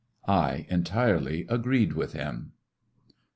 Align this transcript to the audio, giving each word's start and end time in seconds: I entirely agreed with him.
I 0.27 0.65
entirely 0.67 1.45
agreed 1.47 1.93
with 1.93 2.13
him. 2.13 2.53